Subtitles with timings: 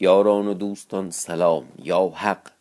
[0.00, 2.57] یاران و دوستان سلام یا حق.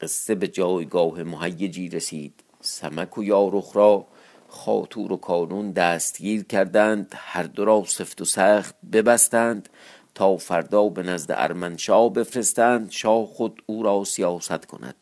[0.00, 2.44] قصه به جایگاه مهیجی رسید.
[2.60, 4.06] سمک و یارخ را
[4.48, 7.12] خاطور و کانون دستگیر کردند.
[7.16, 9.68] هر دو را سفت و سخت ببستند
[10.14, 12.90] تا فردا به نزد ارمنشاه بفرستند.
[12.90, 14.94] شاه خود او را سیاست کند.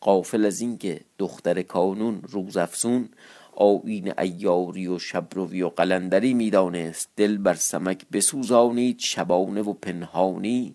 [0.00, 3.08] قافل از اینکه دختر کانون روزافزون
[3.56, 7.08] آیین ایاری و شبروی و قلندری می‌دانست.
[7.16, 10.74] دل بر سمک بسوزانید شبانه و پنهانی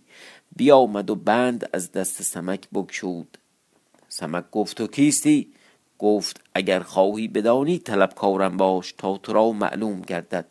[0.56, 3.38] بیامد و بند از دست سمک بگشود.
[4.16, 5.54] سمک گفت تو کیستی؟
[6.00, 10.46] گفت اگر خواهی بدانی طلبکارم باش تا تو را معلوم گردد.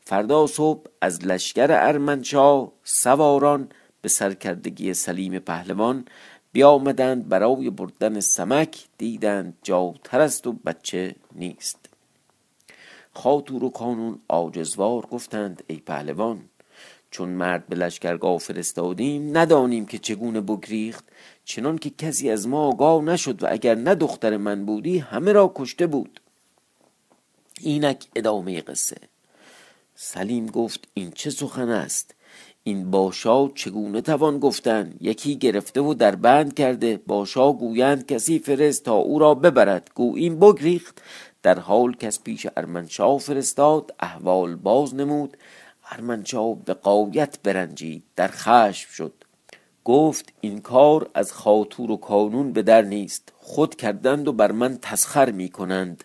[0.00, 3.68] فردا صبح از لشکر ارمنشاه سواران
[4.02, 6.04] به سرکردگی سلیم پهلوان
[6.52, 11.88] بیامدند برای بردن سمک دیدند جاوتر است و بچه نیست.
[13.14, 16.40] خاطور و کانون عاجزوار گفتند ای پهلوان
[17.12, 21.04] چون مرد به لشکرگاه فرستادیم ندانیم که چگونه بگریخت
[21.44, 25.52] چنان که کسی از ما آگاه نشد و اگر نه دختر من بودی همه را
[25.54, 26.20] کشته بود.
[27.60, 28.96] اینک ادامه قصه.
[29.94, 32.14] سلیم گفت این چه سخن است؟
[32.64, 37.00] این باشا چگونه توان گفتن؟ یکی گرفته و در بند کرده.
[37.06, 39.90] باشا گویند کسی فرست تا او را ببرد.
[39.94, 41.02] گوییم بگریخت.
[41.42, 45.36] در حال کس پیش ارمنشاه فرستاد احوال باز نمود.
[45.92, 49.12] ارمنشاه به قایت برنجید در خشم شد.
[49.84, 54.78] گفت این کار از خاطور و کانون به در نیست خود کردند و بر من
[54.82, 56.04] تسخر می کنند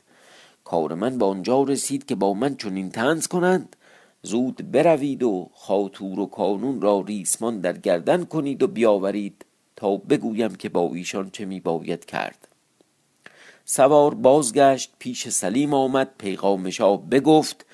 [0.63, 3.75] کار من به آنجا رسید که با من چنین تنز کنند.
[4.21, 9.45] زود بروید و خاطور و کانون را ریسمان در گردن کنید و بیاورید
[9.76, 12.47] تا بگویم که با ایشان چه می باید کرد.
[13.65, 17.65] سوار بازگشت پیش سلیم آمد پیغام شاه بگفت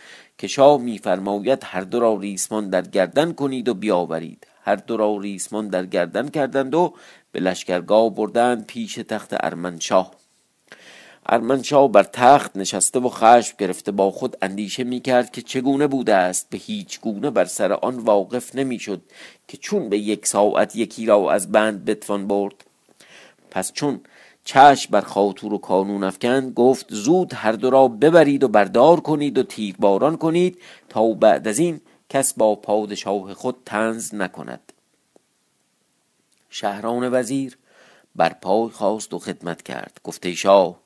[0.43, 4.47] که شاه میفرماید هر دو را ریسمان در گردن کنید و بیاورید.
[4.63, 6.93] هر دو را ریسمان در گردن کردند و
[7.31, 10.11] به لشکرگاه بردند پیش تخت ارمنشاه.
[11.25, 16.15] ارمنشاه بر تخت نشسته و خشم گرفته با خود اندیشه می کرد که چگونه بوده
[16.15, 16.49] است.
[16.49, 19.01] به هیچ گونه بر سر آن واقف نمی‌شد
[19.47, 22.55] که چون به یک ساعت یکی را از بند بتوان برد.
[23.51, 23.99] پس چون
[24.45, 29.37] چشم بر خاطور و کانون افکند گفت زود هر دو را ببرید و بردار کنید
[29.37, 30.57] و تیرباران کنید
[30.89, 34.73] تا بعد از این کس با پادشاه خود تنز نکند.
[36.49, 37.57] شهران وزیر
[38.15, 39.99] بر پای خواست و خدمت کرد.
[40.03, 40.79] گفته شاه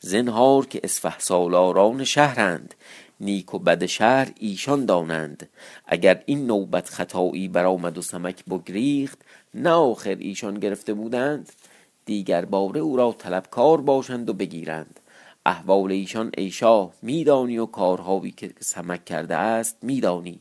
[0.00, 2.74] زنهار که اسفه سالاران شهرند
[3.20, 5.48] نیک و بد شهر ایشان دانند.
[5.86, 9.18] اگر این نوبت خطایی برآمد و سمک بگریخت
[9.54, 11.52] نه آخر ایشان گرفته بودند.
[12.08, 15.00] دیگر باره او را طلبکار باشند و بگیرند.
[15.46, 20.40] احوال ایشان ای شاه میدانی و کارهایی که سمک کرده است میدانی.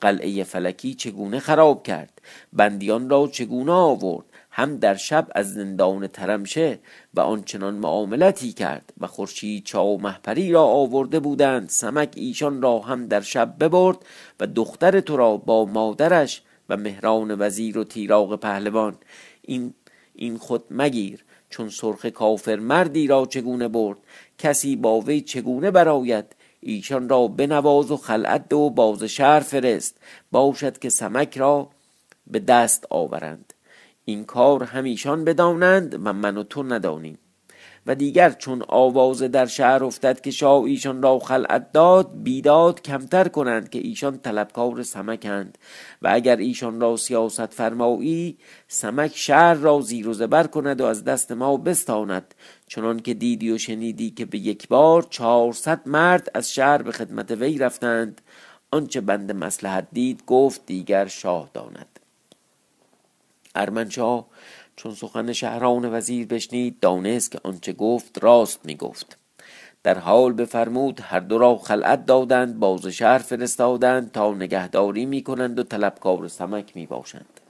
[0.00, 2.20] قلعه فلکی چگونه خراب کرد؟
[2.52, 6.78] بندیان را چگونه آورد؟ هم در شب از زندان ترمشه
[7.14, 11.68] و آنچنان معاملتی کرد و خورشید چا محپری را آورده بودند.
[11.68, 13.98] سمک ایشان را هم در شب ببرد
[14.40, 18.96] و دختر تو را با مادرش و مهران وزیر و تیراغ پهلوان.
[19.42, 19.74] این
[20.14, 23.98] این خود مگیر چون سرخ کافر مردی را چگونه برد؟
[24.38, 29.98] کسی با وی چگونه براید ایشان را بنواز و خلعت و باز شهر فرست
[30.32, 31.70] باشد که سمک را
[32.26, 33.54] به دست آورند.
[34.04, 37.18] این کار همیشان بدانند و من و تو ندانیم.
[37.86, 43.28] و دیگر چون آواز در شهر افتد که شاه ایشان را خلعت داد بیداد کمتر
[43.28, 45.58] کنند که ایشان طلبکار سمکند.
[46.02, 51.04] و اگر ایشان را سیاست فرمایی سمک شهر را زیر و زبر کند و از
[51.04, 52.34] دست ما بستاند.
[52.66, 57.30] چنان که دیدی و شنیدی که به یک بار چهارصد مرد از شهر به خدمت
[57.30, 58.20] وی رفتند.
[58.70, 62.00] آنچه بند مسلحت دید گفت دیگر شاه داند.
[63.54, 64.26] ارمنشاه
[64.76, 69.18] چون سخن شهران وزیر بشنید دانست که آنچه گفت راست می گفت
[69.82, 75.58] در حال بفرمود هر دو را خلعت دادند باز شهر فرستادند تا نگهداری می کنند
[75.58, 77.40] و طلبکار سمک می باشند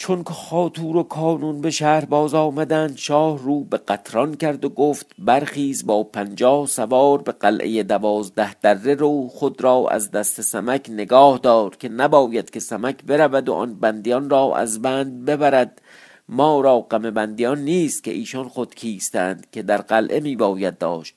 [0.00, 4.68] چون که خاطور و کانون به شهر باز آمدند شاه رو به قطران کرد و
[4.68, 10.90] گفت برخیز با پنجاه سوار به قلعه دوازده دره رو خود را از دست سمک
[10.90, 15.82] نگاه دار که نباید که سمک برود و آن بندیان را از بند ببرد.
[16.28, 21.14] ما را غم بندیان نیست که ایشان خود کیستند که در قلعه می باید داشت.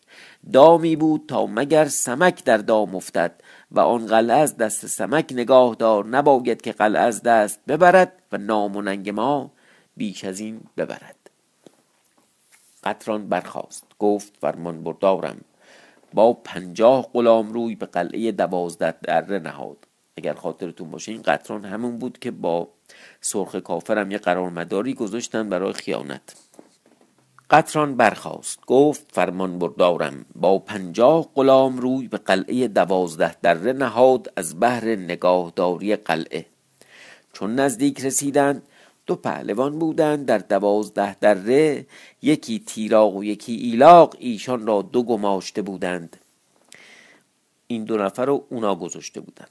[0.53, 3.31] دامی بود تا مگر سمک در دام افتد.
[3.71, 8.37] و آن قلعه از دست سمک نگاه دار نباید که قلعه از دست ببرد و
[8.37, 9.51] نام و ننگ ما
[9.97, 11.15] بیش از این ببرد.
[12.83, 13.83] قطران برخاست.
[13.99, 15.41] گفت فرمان بردارم.
[16.13, 19.87] با پنجاه غلام روی به قلعه دوازده دره نهاد.
[20.17, 22.67] اگر خاطرتون باشه این قطران همون بود که با
[23.21, 26.35] سرخ کافرم یه قرارمداری گذاشتن برای خیانت.
[27.51, 28.59] قطران برخاست.
[28.67, 30.25] گفت فرمان بردارم.
[30.35, 36.45] با پنجاه غلام روی به قلعه دوازده دره نهاد از بهر نگاهداری قلعه.
[37.33, 38.61] چون نزدیک رسیدند
[39.05, 41.85] دو پهلوان بودند در دوازده دره.
[42.21, 46.17] یکی تیراغ و یکی ایلاق ایشان را دو گماشته بودند.
[47.67, 49.49] این دو نفر رو اونا گذاشته بودند.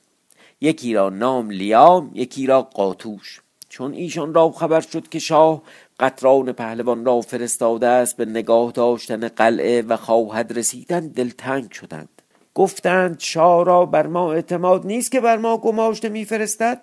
[0.61, 3.43] یکی را نام لیام یکی را قاتوش.
[3.71, 5.63] چون ایشان را خبر شد که شاه
[6.01, 12.09] قطران پهلوان را فرستاده است به نگاه داشتن قلعه و خواهد رسیدن دلتنگ شدند.
[12.55, 16.83] گفتند شاه را بر ما اعتماد نیست که بر ما گماشته میفرستد؟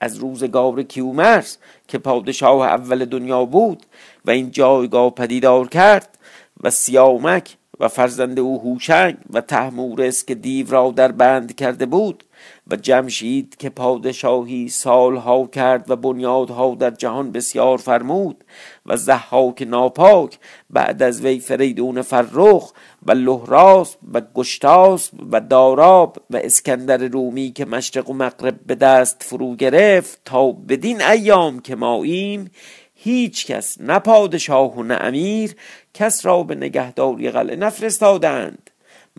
[0.00, 1.58] از روزگار کیومرس
[1.88, 3.86] که پادشاه اول دنیا بود
[4.24, 6.18] و این جایگاه پدیدار کرد
[6.62, 12.24] و سیامک و فرزند او هوشنگ و تحمورس که دیو را در بند کرده بود
[12.70, 18.44] و جمشید که پادشاهی سالها کرد و بنیادها در جهان بسیار فرمود
[18.86, 20.38] و زحاک ناپاک
[20.70, 22.72] بعد از وی فریدون فرخ
[23.06, 29.22] و لهراس و گشتاس و داراب و اسکندر رومی که مشرق و مغرب به دست
[29.22, 32.50] فرو گرفت تا بدین ایام که ماییم
[32.94, 35.54] هیچ کس نه پادشاه و نه امیر
[35.94, 38.70] کس را به نگهداری قلعه نفرستادند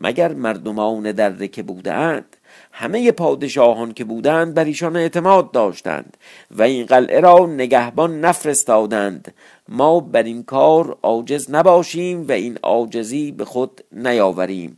[0.01, 2.37] مگر مردمان دره که بودند
[2.71, 6.17] همه پادشاهان که بودند بر ایشان اعتماد داشتند
[6.51, 9.33] و این قلعه را نگهبان نفرستادند.
[9.69, 14.77] ما بر این کار عاجز نباشیم و این عاجزی به خود نیاوریم.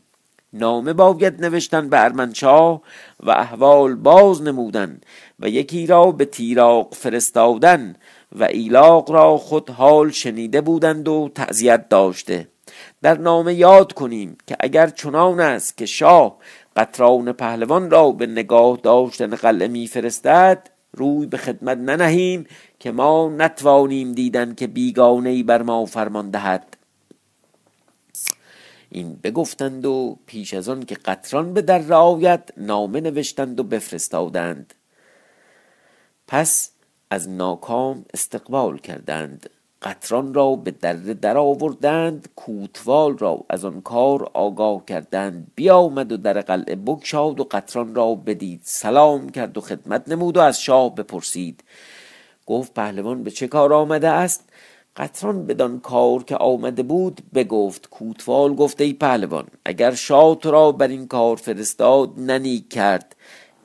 [0.53, 2.81] نامه باید نوشتن به ارمنشاه
[3.19, 5.01] و احوال باز نمودن
[5.39, 7.95] و یکی را به تیراق فرستادن
[8.31, 12.47] و ایلاق را خود حال شنیده بودند و تعذیت داشته.
[13.01, 16.37] در نامه یاد کنیم که اگر چنان است که شاه
[16.75, 22.45] قطران پهلوان را به نگاه داشتن قلعه میفرستد روی به خدمت ننهیم
[22.79, 26.77] که ما نتوانیم دیدن که بیگانه ای بر ما فرمان دهد.
[28.89, 34.73] این بگفتند و پیش از آن که قطران به در رعایت نامه نوشتند و بفرستادند.
[36.27, 36.71] پس
[37.09, 39.49] از ناکام استقبال کردند.
[39.85, 45.51] قطران را به دره در آوردند کوتوال را از آن کار آگاه کردند.
[45.55, 50.39] بیامد و در قلعه بگشاد و قطران را بدید سلام کرد و خدمت نمود و
[50.39, 51.63] از شاه بپرسید.
[52.45, 54.49] گفت پهلوان به چه کار آمده است؟
[54.95, 60.71] قطران بدان کار که آمده بود بگفت کوتوال گفت ای پهلوان اگر شاه تو را
[60.71, 63.15] بر این کار فرستاد ننیک کرد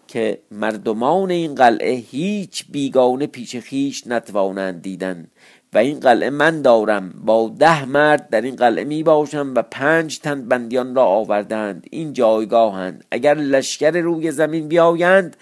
[0.08, 5.26] که مردمان این قلعه هیچ بیگانه پیش خیش نتوانند دیدن.
[5.72, 7.14] و این قلعه من دارم.
[7.24, 12.12] با ده مرد در این قلعه می باشم و پنج تن بندیان را آوردند این
[12.12, 15.36] جایگاهند اگر لشکر روی زمین بیایند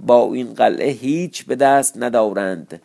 [0.00, 2.82] با این قلعه هیچ به دست ندارند.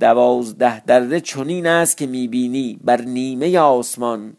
[0.00, 4.36] دوازده دره چنین است که می‌بینی بر نیمه آسمان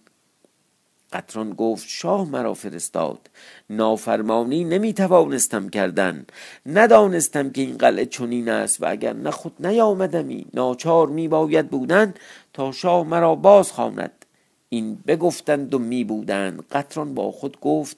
[1.14, 3.30] قطران گفت شاه مرا فرستاد.
[3.70, 6.26] نافرمانی نمی‌توانستم کردن.
[6.66, 12.14] ندانستم که این قلعه چنین است و اگر نه خود نیامدمی ناچار میباید بودن
[12.54, 14.26] تا شاه مرا باز خواند
[14.70, 17.98] این بگفتند و می بودند قطران با خود گفت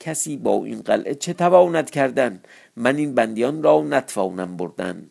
[0.00, 2.40] کسی با این قلعه چه تواند کردن؟
[2.76, 5.10] من این بندیان را نتوانم بردن.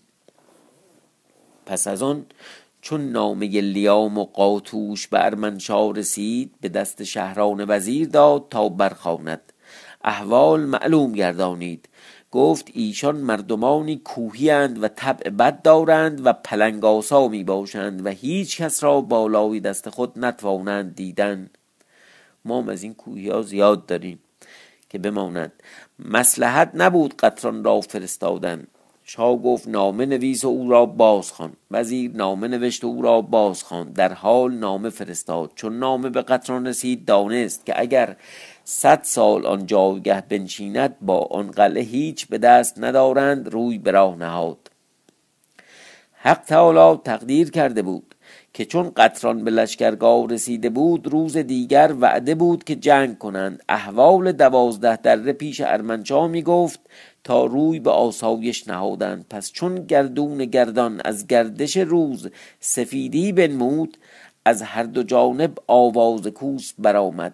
[1.66, 2.26] پس از آن
[2.82, 9.54] چون نامه لیام و قاتوش به ارمنشاه رسید به دست شهران وزیر داد تا برخواند.
[10.04, 11.90] احوال معلوم گردانید.
[12.32, 18.84] گفت ایشان مردمانی کوهیند و طبع بد دارند و پلنگاسا می باشند و هیچ کس
[18.84, 21.50] را بالای دست خود نتوانند دیدن.
[22.46, 24.20] ما از این کوهی ها زیاد داریم
[24.90, 25.52] که بمانند
[26.00, 28.68] مسلحت نبود قطران را فرستادن.
[29.14, 33.22] شاه گفت نامه نویس و او را باز خوان وزیر نامه نوشت و او را
[33.22, 35.52] باز خوان در حال نامه فرستاد.
[35.56, 38.16] چون نامه به قطران رسید دانست که اگر
[38.64, 44.16] صد سال آن جایگه بنشیند با آن قلعه هیچ به دست ندارند روی به راه
[44.16, 44.72] نهاد.
[46.14, 48.16] حق تعالی تقدیر کرده بود
[48.54, 53.64] که چون قطران به لشکرگاه رسیده بود روز دیگر وعده بود که جنگ کنند.
[53.70, 56.80] احوال دوازده دره پیش ارمنشاه می گفت
[57.24, 59.26] تا روی به آسایش نهادند.
[59.30, 63.98] پس چون گردون گردان از گردش روز سفیدی بنمود
[64.46, 67.34] از هر دو جانب آواز کوس برآمد.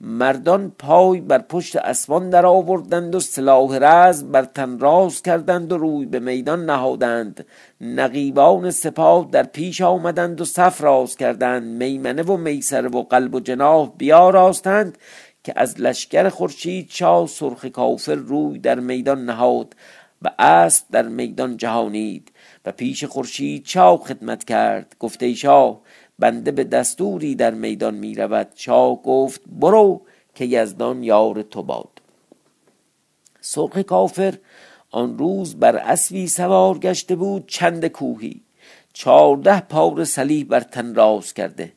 [0.00, 5.78] مردان پای بر پشت اسبان در آوردند و سلاح رز بر تن راز کردند و
[5.78, 7.46] روی به میدان نهادند.
[7.80, 11.62] نقیبان سپاه در پیش آمدند و صف راز کردند.
[11.62, 14.98] میمنه و میسره و قلب و جناح بیاراستند.
[15.44, 19.76] که از لشکر خورشید شاه سرخ کافر روی در میدان نهاد
[20.22, 22.32] و اسب در میدان جهانید
[22.64, 24.96] و پیش خورشید شاه خدمت کرد.
[24.98, 25.80] گفته شاه
[26.18, 28.48] بنده به دستوری در میدان می رود.
[28.54, 30.02] شاه گفت برو
[30.34, 32.02] که یزدان یار تو باد.
[33.40, 34.34] سرخ کافر
[34.90, 38.40] آن روز بر اسبی سوار گشته بود چند کوهی.
[38.92, 41.72] چهارده پار سلیح بر تن راز کرده.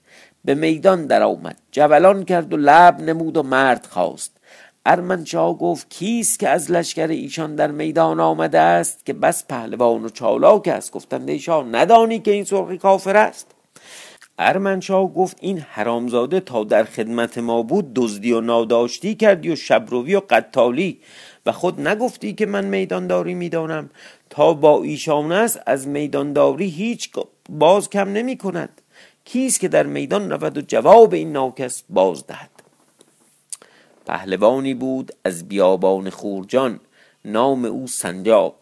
[0.47, 4.37] به میدان در آمد جولان کرد و لب نمود و مرد خواست.
[4.85, 10.09] ارمنشاه گفت کیست که از لشکر ایشان در میدان آمده است که بس پهلوان و
[10.09, 13.51] چالاک است؟ گفتند ایشان ندانی که این سرخی کافر است؟
[14.39, 20.15] ارمنشاه گفت این حرامزاده تا در خدمت ما بود دزدی و ناداشتی کردی و شبروی
[20.15, 20.99] و قتالی
[21.45, 23.89] و خود نگفتی که من میدانداری می‌دانم.
[24.29, 27.09] تا با ایشان است از میدانداری هیچ
[27.49, 28.81] باز کم نمی کند.
[29.27, 32.49] کیست که در میدان رود و جواب این ناکس باز دهد؟
[34.05, 36.79] پهلوانی بود از بیابان خورجان
[37.25, 38.55] نام او سنجاق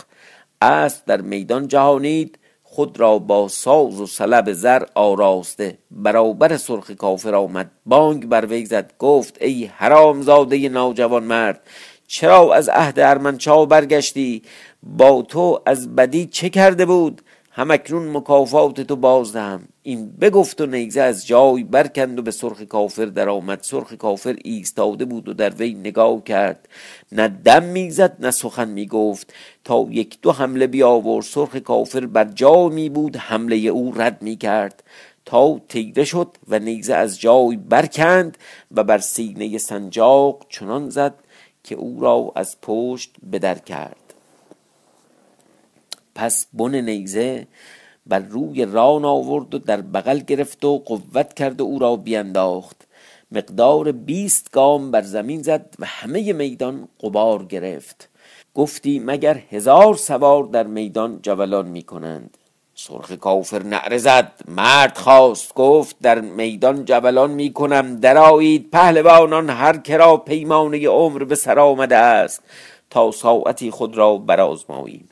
[0.62, 5.78] است در میدان جهانید خود را با ساز و سلب زر آراسته.
[5.92, 11.68] برابر سرخ کافر آمد بانگ بر وی زد گفت ای حرامزاده ناجوان مرد
[12.08, 14.42] چرا از عهد ارمنچا برگشتی؟
[14.84, 17.22] با تو از بدی چه کرده بود؟
[17.58, 23.06] همکنون مکافات تو بازدهم این بگفت و نیزه از جای برکند و به سرخ کافر
[23.06, 23.60] در آمد.
[23.62, 26.70] سرخ کافر ایستاده بود و در وی نگاه کرد.
[27.12, 29.34] نه دم می‌زد نه سخن می‌گفت.
[29.64, 34.36] تا یک دو حمله بیاورد سرخ کافر بر جا می بود حمله او رد می
[34.36, 34.84] کرد
[35.26, 38.38] تا تیره شد و نیزه از جای برکند
[38.72, 41.14] و بر سینه سنجاق چنان زد
[41.64, 44.05] که او را از پشت بدر کرد.
[46.16, 47.48] پس بن نیزه
[48.08, 52.88] بر روی ران آورد و در بغل گرفت و قوت کرد و او را بینداخت.
[53.32, 58.10] مقدار بیست گام بر زمین زد و همه میدان قبار گرفت.
[58.56, 62.38] گفتی مگر هزار سوار در میدان جولان می کنند؟
[62.76, 64.32] سرخ کافر نعره زد.
[64.48, 65.54] مرد خواست.
[65.54, 68.00] گفت در میدان جولان می کنم.
[68.00, 72.44] درایید پهلوانان هر کرا پیمانه عمر به سر آمده است.
[72.90, 75.10] تا ساعتی خود را برازماییم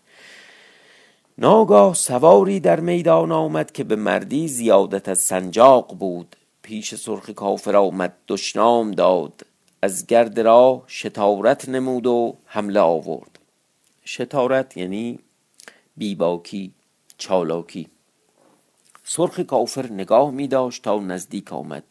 [1.37, 6.35] ناگاه سواری در میدان آمد که به مردی زیادت از سنجاق بود.
[6.61, 9.45] پیش سرخ کافر آمد دشنام داد.
[9.81, 13.39] از گرد راه شتارت نمود و حمله آورد.
[14.05, 15.19] شتارت یعنی
[15.97, 16.73] بیباکی
[17.17, 17.87] چالاکی.
[19.03, 21.83] سرخ کافر نگاه می داشت تا نزدیک آمد.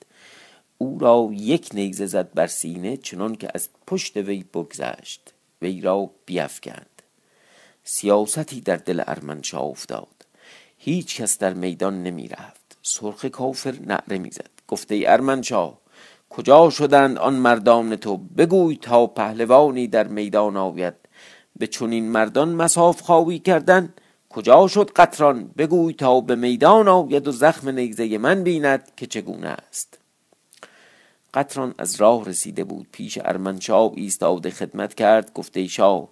[0.78, 5.32] او را یک نیزه زد بر سینه چنان که از پشت وی بگذشت.
[5.62, 6.91] وی را بیفکند.
[7.84, 10.26] سیاستی در دل ارمنشاه افتاد.
[10.78, 14.50] هیچ کس در میدان نمی رفت سرخ کافر نعره می‌زد.
[14.68, 15.78] گفته ای ارمنشاه
[16.30, 20.94] کجا شدند آن مردان تو؟ بگوی تا پهلوانی در میدان آید.
[21.56, 23.94] به چنین مردان مساف خواهی کردن.
[24.30, 29.48] کجا شد قطران؟ بگوی تا به میدان آید و زخم نیزه من بیند که چگونه
[29.48, 29.98] است.
[31.34, 32.86] قطران از راه رسیده بود.
[32.92, 35.32] پیش ارمنشاه ایستاده خدمت کرد.
[35.32, 36.08] گفته شاه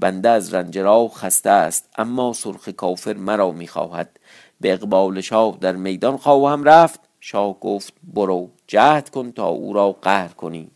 [0.00, 4.18] بنده از رنج راه خسته است اما سرخ کافر مرا می‌خواهد.
[4.60, 7.00] به اقبال شاه در میدان خواهم رفت.
[7.20, 10.70] شاه گفت برو جهد کن تا او را قهر کنی.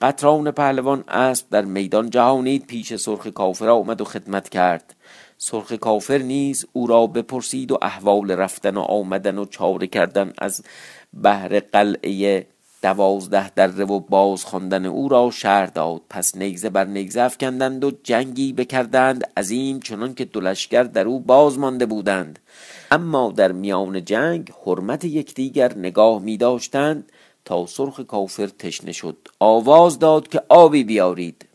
[0.00, 4.94] قطران پهلوان اسب در میدان جهانید پیش سرخ کافر آمد و خدمت کرد.
[5.38, 10.64] سرخ کافر نیز او را بپرسید و احوال رفتن و آمدن و چاره کردن از
[11.14, 12.46] بهر قلعه
[12.82, 16.00] دوازده دره و باز خواندن او را شهر داد.
[16.10, 19.30] پس نیزه بر نیزه افکندند و جنگی بکردند.
[19.36, 22.38] عظیم چنان که دو لشکر در او باز مانده بودند.
[22.90, 27.12] اما در میان جنگ حرمت یکدیگر نگاه می داشتند.
[27.44, 29.16] تا سرخ کافر تشنه شد.
[29.40, 31.46] آواز داد که آبی بیارید.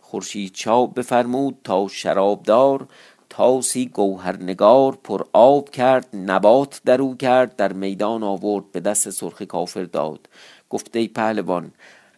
[0.00, 2.86] خورشید چاب بفرمود تا شرابدار.
[3.30, 9.42] تاسی گوهرنگار پر آب کرد نبات در او کرد در میدان آورد به دست سرخ
[9.42, 10.28] کافر داد.
[10.70, 11.72] گفته پهلوان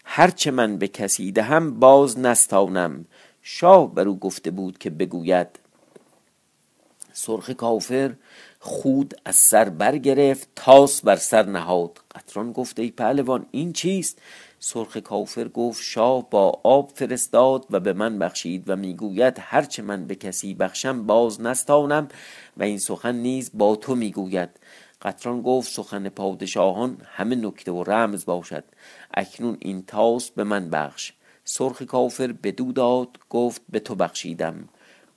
[0.05, 3.05] هرچه من به کسی دهم باز نستانم.
[3.43, 5.49] شاه بر او گفته بود که بگوید
[7.13, 8.15] سرخ کافر
[8.61, 12.01] خود از سر برگرفت تاس بر سر نهاد.
[12.15, 14.19] قطران گفت ای پهلوان این چیست؟
[14.63, 20.07] سرخ کافر گفت شاه با آب فرستاد و به من بخشید و می‌گوید هرچه من
[20.07, 22.09] به کسی بخشم باز نستانم
[22.57, 24.49] و این سخن نیز با تو می‌گوید.
[25.03, 28.65] قطران گفت سخن پادشاهان همه نکته و رمز باشد.
[29.15, 31.13] اکنون این تاس به من بخش.
[31.45, 34.69] سرخ کافر بدو داد گفت به تو بخشیدم.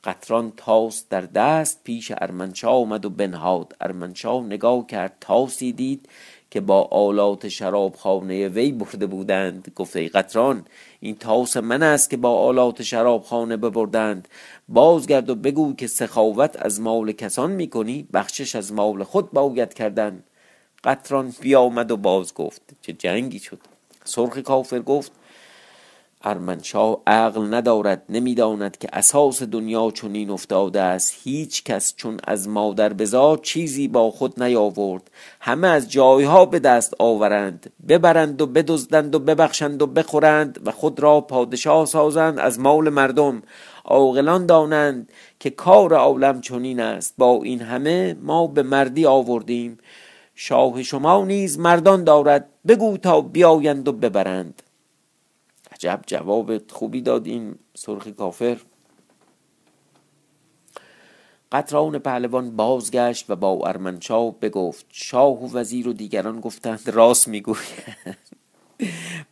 [0.04, 3.76] قطران تاس در دست پیش ارمنشاه آمد و بنهاد.
[3.82, 6.10] ارمنشاه نگاه کرد تاسی دید
[6.54, 9.72] که با آلات شرابخانه وی برده بودند.
[9.76, 10.66] گفت ای قطران
[11.00, 14.28] این تاس من است که با آلات شرابخانه ببردند.
[14.70, 20.24] بازگرد و بگو که سخاوت از مال کسان می‌کنی بخشش از مال خود باید کردن.
[20.84, 23.60] قطران بیامد و باز گفت چه جنگی شد.
[24.04, 25.12] سرخ کافر گفت
[26.24, 31.16] ارمنشاه عقل ندارد نمی‌داند که اساس دنیا چنین افتاده است.
[31.24, 35.12] هیچ کس چون از مادر بزار چیزی با خود نیاورد.
[35.40, 37.72] همه از جایها به دست آورند.
[37.88, 43.42] ببرند و بدزدند و ببخشند و بخورند و خود را پادشاه سازند از مال مردم.
[43.86, 47.14] عاقلان دانند که کار عالم چنین است.
[47.18, 49.78] با این همه ما به مردی آوردیم.
[50.36, 52.50] شاه شما نیز مردان دارد.
[52.68, 54.63] بگو تا بیایند و ببرند.
[55.84, 58.58] عجب جواب خوبی داد این سرخی کافر.
[61.52, 68.18] قطران پهلوان بازگشت و با ارمنشاه بگفت شاه و وزیر و دیگران گفتند راست می‌گوید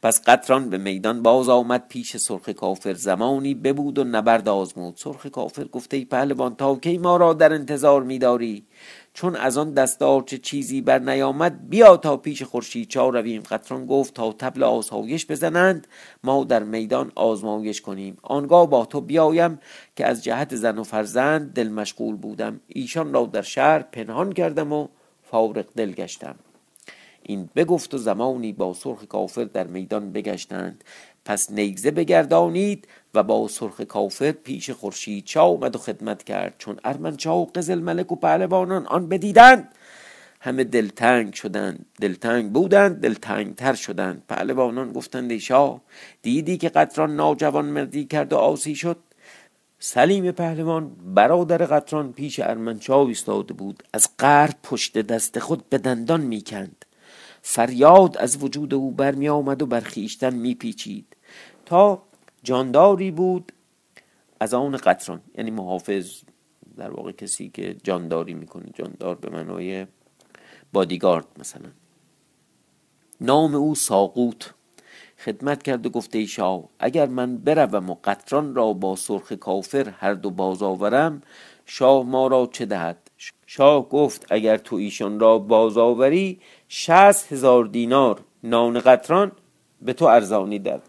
[0.01, 2.93] پس قطران به میدان باز آمد پیش سرخ کافر.
[2.93, 4.93] زمانی ببود و نبرد آزمود.
[4.98, 8.65] سرخ کافر گفته ای پهلوان تا کی ما را در انتظار میداری؟
[9.13, 13.41] چون از آن دستار چه چیزی بر نیامد بیا تا پیش خورشید چا رویم.
[13.41, 15.88] قطران گفت تا تبل آسایش بزنند
[16.24, 18.17] ما در میدان آزمایش کنیم.
[18.22, 19.60] آنگاه با تو بیایم
[19.96, 22.60] که از جهت زن و فرزند دل مشغول بودم.
[22.67, 24.88] ایشان را در شهر پنهان کردم و
[25.24, 26.36] فارق دل گشتم.
[27.23, 30.83] این بگفت و زمانی با سرخ کافر در میدان بگشتند.
[31.25, 36.55] پس نیزه بگردانید و با سرخ کافر پیش خورشید چا اومد و خدمت کرد.
[36.57, 39.75] چون ارمنچا و قزل ملک و پهلوانان آن بدیدند.
[40.39, 41.85] همه دلتنگ شدند.
[42.01, 44.23] دلتنگ بودند دلتنگ تر شدند.
[44.29, 45.81] پهلوانان گفتند ای شاه
[46.22, 48.98] دیدی که قطران ناجوان مردی کرد و آسی شد؟
[49.79, 53.83] سلیم پهلوان برادر قطران پیش ارمنچا ایستاده بود.
[53.93, 56.85] از قهر پشت دست خود به دندان می‌کند.
[57.41, 61.17] فریاد از وجود او برمی آمد و بر خویشتن میپیچید.
[61.65, 62.03] تا
[62.43, 63.51] جانداری بود
[64.39, 65.21] از آن قطران.
[65.35, 66.21] یعنی محافظ
[66.77, 69.87] در واقع کسی که جانداری می‌کنه جاندار به معنای
[70.73, 71.69] بادیگارد مثلا.
[73.21, 74.53] نام او ساقوت
[75.17, 79.89] خدمت کرد و گفته ای شاه اگر من بروم و قطران را با سرخ کافر
[79.89, 81.21] هر دو باز آورم
[81.65, 83.10] شاه ما را چه دهد؟
[83.48, 86.40] شاه گفت اگر تو ایشان را باز آوری
[87.31, 89.31] هزار دینار نان قطران
[89.81, 90.79] به تو ارزانی, در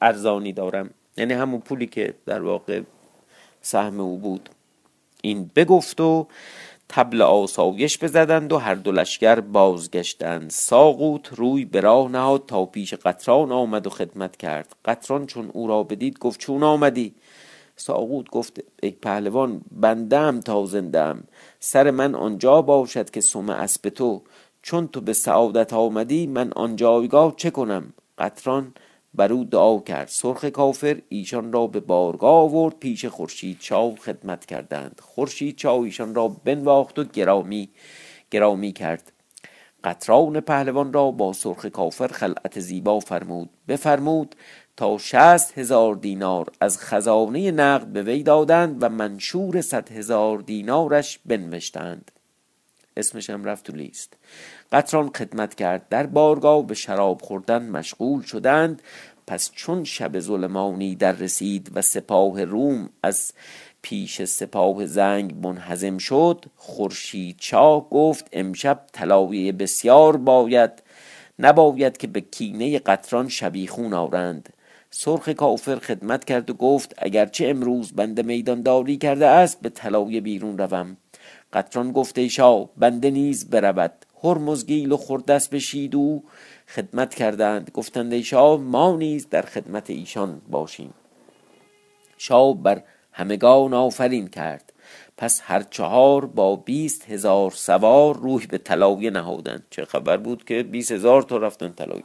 [0.00, 0.90] ارزانی دارم.
[1.16, 2.82] یعنی همون پولی که در واقع
[3.62, 4.48] سهم او بود.
[5.22, 6.26] این بگفت و
[6.88, 10.50] تبل آسایش بزدند و هر دو لشکر بازگشتند.
[10.50, 14.76] ساقوت روی به راه نهاد تا پیش قطران آمد و خدمت کرد.
[14.84, 17.14] قطران چون او را بدید گفت چون آمدی؟
[17.80, 21.24] ساقوت گفت ای پهلوان بندم تا زندم
[21.60, 24.22] سر من آنجا باشد که سم اسب تو.
[24.62, 28.74] چون تو به سعادت آمدی من آن جایگاه چه کنم؟ قطران
[29.14, 30.08] بر او دعا کرد.
[30.08, 35.00] سرخ کافر ایشان را به بارگاه آورد پیش خورشید چاو خدمت کردند.
[35.02, 37.70] خورشید چاو ایشان را بنواخت و گرامی
[38.30, 39.12] گرامی کرد.
[39.84, 43.50] قطران پهلوان را با سرخ کافر خلعت زیبا فرمود.
[43.68, 44.34] بفرمود
[44.80, 51.18] تا شست هزار دینار از خزانه نقد به وی دادند و منشور صد هزار دینارش
[51.26, 52.10] بنوشتند.
[52.96, 54.16] اسمش هم رفت تو لیست.
[54.72, 55.88] قطران خدمت کرد.
[55.88, 58.82] در بارگاه به شراب خوردن مشغول شدند.
[59.26, 63.32] پس چون شب ظلمانی در رسید و سپاه روم از
[63.82, 70.82] پیش سپاه زنگ منحزم شد خورشید چاه گفت امشب طلایه بسیار باید.
[71.38, 74.48] نباید که به کینه قطران شبیخون آرند.
[74.92, 80.58] سرخ کافر خدمت کرد و گفت اگرچه امروز بنده میدانداری کرده است به طلایه بیرون
[80.58, 80.96] روم.
[81.52, 83.92] قطران گفته شاه بنده نیز برود.
[84.24, 86.22] هرمزگیل و خردست بشید و
[86.68, 87.70] خدمت کردند.
[87.74, 90.94] گفتند شاه ما نیز در خدمت ایشان باشیم.
[92.18, 94.72] شاه بر همگان آفرین کرد.
[95.16, 99.66] پس هر چهار با بیست هزار سوار روح به طلایه نهادند.
[99.70, 102.04] چه خبر بود که بیست هزار تا رفتن طلایه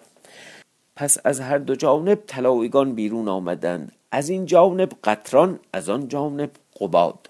[0.95, 3.91] پس از هر دو جانب طلایگان بیرون آمدند.
[4.11, 7.29] از این جانب قطران از آن جانب قباد.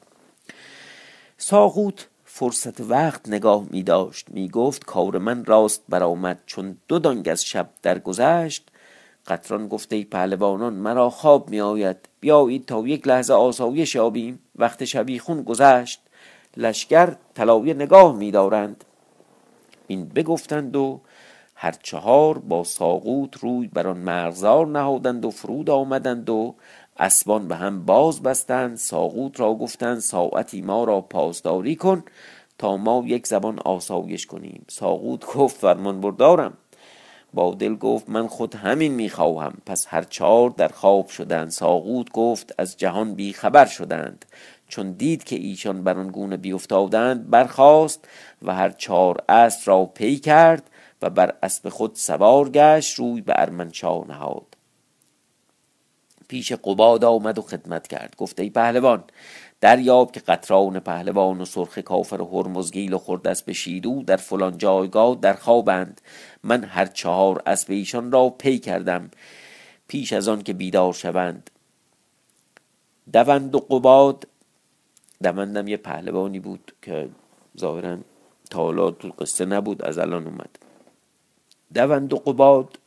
[1.38, 7.30] ساقوت فرصت وقت نگاه می داشت می گفت کار من راست برآمد چون دو دانگ
[7.30, 8.69] از شب درگذشت.
[9.28, 14.39] قطران گفته پهلوانان مرا خواب می آید بیایید تا یک لحظه آسایش یابیم.
[14.56, 16.01] وقت شبیخون گذشت.
[16.58, 18.84] لشکر طلایه نگاه می دارند
[19.88, 21.01] این بگفتند و
[21.56, 26.56] هر چهار با ساقوت روی بر آن مرغزار نهادند و فرود آمدند و
[26.98, 32.04] اسبان به هم باز بستند ساقوت را گفتند ساعتی ما را پاسداری کن
[32.58, 34.65] تا ما یک زبان آسایش کنیم.
[34.70, 36.58] ساقوت گفت فرمان بردارم.
[37.34, 41.50] با دل گفت من خود همین می‌خواهم پس هر چهار در خواب شدند.
[41.50, 44.26] ساقوت گفت از جهان بی خبر شدند.
[44.68, 48.08] چون دید که ایشان بر آن گونه بیافتادند برخاست
[48.41, 50.70] و هر چهار اسب را پی کرد
[51.01, 54.55] و بر اسب خود سوار گشت روی به ارمنشاه نهاد.
[56.27, 58.15] پیش قباد آمد و خدمت کرد.
[58.17, 59.03] گفته ای پهلوان
[59.62, 64.58] دریاب که قطران پهلوان و سرخ کافر و هرمزگیل و خردست به شیدو در فلان
[64.58, 66.01] جایگاه در خوابند.
[66.43, 69.12] من هر چهار اسب ایشان را پی کردم
[69.88, 71.49] پیش از آن که بیدار شوند.
[73.13, 74.27] دوند و قباد
[75.23, 77.10] دوندم یه پهلوانی بود که
[77.60, 77.97] ظاهرا
[78.49, 80.64] تا تو قصه نبود از الان اومد.
[81.73, 82.80] دوند و قباد.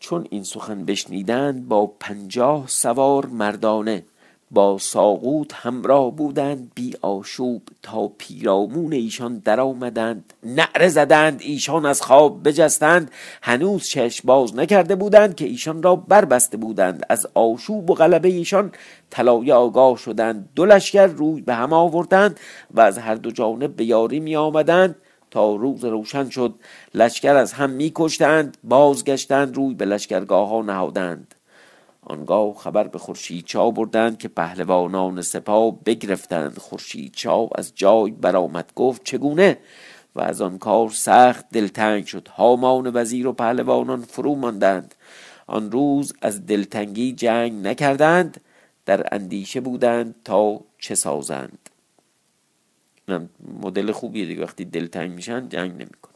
[0.00, 4.04] چون این سخن بشنیدند با پنجاه سوار مردانه
[4.50, 12.02] با ساقوت همراه بودند بی آشوب تا پیرامون ایشان در آمدند نعره زدند ایشان از
[12.02, 13.10] خواب بجستند.
[13.42, 17.06] هنوز چشم باز نکرده بودند که ایشان را بربسته بودند.
[17.08, 18.72] از آشوب و غلبه ایشان
[19.10, 20.48] طلایه آگاه شدند.
[20.54, 24.96] دو لشکر روی به هم آوردند و از هر دو جانب به یاری می آمدند
[25.34, 26.54] تا روز روشن شد.
[26.94, 31.34] لشکر از هم می کشتند بازگشتند روی به لشکرگاه ها نهادند.
[32.02, 36.58] آنگاه خبر به خورشید چا بردند که پهلوانان سپاه بگرفتند.
[36.58, 39.58] خورشید چا از جای برآمد گفت چگونه؟
[40.14, 42.28] و از آن کار سخت دلتنگ شد.
[42.28, 44.94] هامان وزیر و پهلوانان فرو ماندند.
[45.46, 48.40] آن روز از دلتنگی جنگ نکردند
[48.86, 51.73] در اندیشه بودند تا چه سازند.
[53.62, 54.42] مدل خوبیه دیگه.
[54.42, 56.14] وقتی دلتنگ میشن جنگ نمی‌کنن.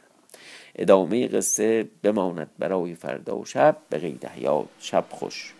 [0.74, 3.76] ادامه قصه بماند برای فردا و شب.
[3.90, 5.54] به قید حیات شب خوش.